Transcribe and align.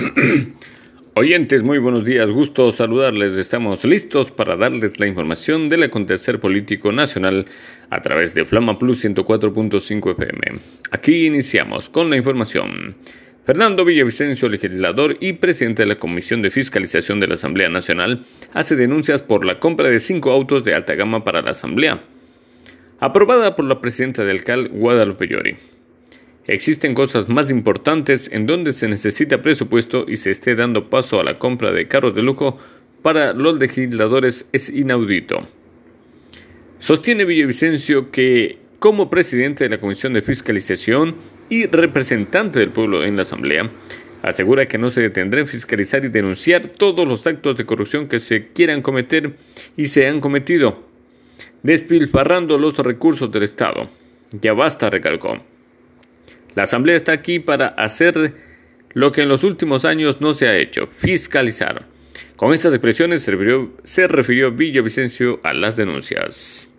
Oyentes, 1.14 1.62
muy 1.62 1.78
buenos 1.78 2.04
días, 2.04 2.30
gusto 2.30 2.70
saludarles. 2.70 3.32
Estamos 3.32 3.84
listos 3.84 4.30
para 4.30 4.56
darles 4.56 4.98
la 4.98 5.06
información 5.06 5.68
del 5.68 5.82
acontecer 5.82 6.40
político 6.40 6.92
nacional 6.92 7.46
a 7.90 8.00
través 8.00 8.34
de 8.34 8.44
Flama 8.44 8.78
Plus 8.78 9.04
104.5 9.04 10.12
FM. 10.12 10.60
Aquí 10.90 11.26
iniciamos 11.26 11.90
con 11.90 12.10
la 12.10 12.16
información. 12.16 12.96
Fernando 13.44 13.84
Villavicencio, 13.84 14.48
legislador 14.48 15.16
y 15.20 15.34
presidente 15.34 15.82
de 15.82 15.88
la 15.88 15.98
Comisión 15.98 16.40
de 16.42 16.50
Fiscalización 16.50 17.20
de 17.20 17.26
la 17.26 17.34
Asamblea 17.34 17.68
Nacional, 17.68 18.24
hace 18.52 18.76
denuncias 18.76 19.22
por 19.22 19.44
la 19.44 19.58
compra 19.58 19.88
de 19.88 19.98
cinco 19.98 20.30
autos 20.30 20.62
de 20.62 20.74
alta 20.74 20.94
gama 20.94 21.24
para 21.24 21.42
la 21.42 21.50
Asamblea, 21.50 22.00
aprobada 23.00 23.56
por 23.56 23.64
la 23.64 23.80
presidenta 23.80 24.24
del 24.24 24.44
CAL, 24.44 24.68
Guadalupe 24.68 25.26
Llori. 25.26 25.56
Existen 26.46 26.94
cosas 26.94 27.28
más 27.28 27.50
importantes 27.50 28.28
en 28.32 28.46
donde 28.46 28.72
se 28.72 28.88
necesita 28.88 29.42
presupuesto 29.42 30.06
y 30.08 30.16
se 30.16 30.30
esté 30.30 30.54
dando 30.54 30.88
paso 30.90 31.20
a 31.20 31.24
la 31.24 31.38
compra 31.38 31.72
de 31.72 31.86
carros 31.86 32.14
de 32.14 32.22
lujo 32.22 32.58
para 33.02 33.32
los 33.32 33.58
legisladores 33.58 34.46
es 34.52 34.68
inaudito. 34.70 35.46
Sostiene 36.78 37.24
Villavicencio 37.24 38.10
que, 38.10 38.58
como 38.78 39.10
presidente 39.10 39.64
de 39.64 39.70
la 39.70 39.80
Comisión 39.80 40.12
de 40.12 40.22
Fiscalización 40.22 41.16
y 41.50 41.66
representante 41.66 42.58
del 42.58 42.70
pueblo 42.70 43.04
en 43.04 43.16
la 43.16 43.22
Asamblea, 43.22 43.70
asegura 44.22 44.66
que 44.66 44.78
no 44.78 44.90
se 44.90 45.02
detendrá 45.02 45.40
en 45.40 45.46
fiscalizar 45.46 46.04
y 46.04 46.08
denunciar 46.08 46.66
todos 46.66 47.06
los 47.06 47.26
actos 47.26 47.56
de 47.56 47.66
corrupción 47.66 48.08
que 48.08 48.18
se 48.18 48.48
quieran 48.48 48.82
cometer 48.82 49.36
y 49.76 49.86
se 49.86 50.06
han 50.08 50.20
cometido, 50.20 50.82
despilfarrando 51.62 52.58
los 52.58 52.78
recursos 52.78 53.30
del 53.30 53.42
Estado. 53.42 53.88
Ya 54.40 54.52
basta, 54.52 54.90
recalcó. 54.90 55.49
La 56.54 56.64
Asamblea 56.64 56.96
está 56.96 57.12
aquí 57.12 57.38
para 57.38 57.68
hacer 57.68 58.34
lo 58.92 59.12
que 59.12 59.22
en 59.22 59.28
los 59.28 59.44
últimos 59.44 59.84
años 59.84 60.20
no 60.20 60.34
se 60.34 60.48
ha 60.48 60.56
hecho, 60.56 60.86
fiscalizar. 60.86 61.86
Con 62.36 62.54
estas 62.54 62.72
expresiones 62.72 63.22
se 63.22 63.32
refirió, 63.32 63.72
se 63.84 64.08
refirió 64.08 64.52
Villavicencio 64.52 65.40
a 65.42 65.52
las 65.52 65.76
denuncias. 65.76 66.69